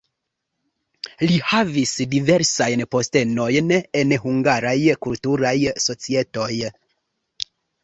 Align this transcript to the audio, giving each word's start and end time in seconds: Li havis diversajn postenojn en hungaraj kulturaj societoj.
Li 1.31 1.35
havis 1.49 1.91
diversajn 2.13 2.81
postenojn 2.95 3.71
en 4.01 4.17
hungaraj 4.25 4.75
kulturaj 5.09 5.55
societoj. 5.87 6.51